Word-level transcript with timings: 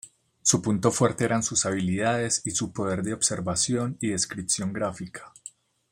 Su 0.41 0.63
punto 0.63 0.89
fuerte 0.89 1.25
eran 1.25 1.43
sus 1.43 1.67
habilidades 1.67 2.41
y 2.45 2.49
su 2.49 2.73
poder 2.73 3.03
de 3.03 3.13
observación 3.13 3.97
y 4.01 4.09
descripción 4.09 4.73
gráfica. 4.73 5.31